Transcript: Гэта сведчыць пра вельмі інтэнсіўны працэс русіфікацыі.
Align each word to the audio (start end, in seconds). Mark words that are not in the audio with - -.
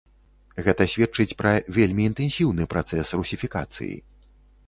Гэта 0.67 0.85
сведчыць 0.93 1.35
пра 1.41 1.51
вельмі 1.77 2.07
інтэнсіўны 2.09 2.67
працэс 2.73 3.07
русіфікацыі. 3.19 3.93